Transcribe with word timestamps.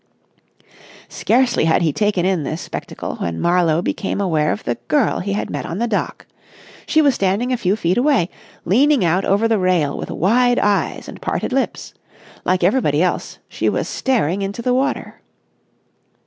Scarcely 1.09 1.65
had 1.65 1.83
he 1.83 1.93
taken 1.93 2.25
in 2.25 2.41
this 2.41 2.59
spectacle 2.59 3.17
when 3.17 3.39
Marlowe 3.39 3.83
became 3.83 4.19
aware 4.19 4.51
of 4.51 4.63
the 4.63 4.73
girl 4.87 5.19
he 5.19 5.33
had 5.33 5.51
met 5.51 5.63
on 5.63 5.77
the 5.77 5.85
dock. 5.85 6.25
She 6.87 7.03
was 7.03 7.13
standing 7.13 7.53
a 7.53 7.55
few 7.55 7.75
feet 7.75 7.99
away, 7.99 8.31
leaning 8.65 9.05
out 9.05 9.25
over 9.25 9.47
the 9.47 9.59
rail 9.59 9.95
with 9.95 10.09
wide 10.09 10.57
eyes 10.57 11.07
and 11.07 11.21
parted 11.21 11.53
lips. 11.53 11.93
Like 12.43 12.63
everybody 12.63 13.03
else, 13.03 13.37
she 13.47 13.69
was 13.69 13.87
staring 13.87 14.41
into 14.41 14.63
the 14.63 14.73
water. 14.73 15.21